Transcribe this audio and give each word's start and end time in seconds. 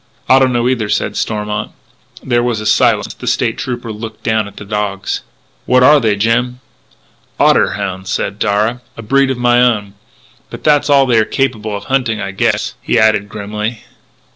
"I 0.27 0.39
don't 0.39 0.51
know 0.51 0.67
either," 0.67 0.89
said 0.89 1.15
Stormont. 1.15 1.73
There 2.23 2.41
was 2.41 2.59
a 2.59 2.65
silence; 2.65 3.13
the 3.13 3.27
State 3.27 3.59
Trooper 3.59 3.91
looked 3.91 4.23
down 4.23 4.47
at 4.47 4.57
the 4.57 4.65
dogs: 4.65 5.21
"What 5.67 5.83
are 5.83 5.99
they, 5.99 6.15
Jim?" 6.15 6.59
"Otter 7.39 7.73
hounds," 7.73 8.09
said 8.09 8.39
Darragh," 8.39 8.81
a 8.97 9.03
breed 9.03 9.29
of 9.29 9.37
my 9.37 9.61
own.... 9.61 9.93
But 10.49 10.63
that's 10.63 10.89
all 10.89 11.05
they 11.05 11.19
are 11.19 11.23
capable 11.23 11.77
of 11.77 11.83
hunting, 11.83 12.19
I 12.19 12.31
guess," 12.31 12.73
he 12.81 12.97
added 12.97 13.29
grimly. 13.29 13.83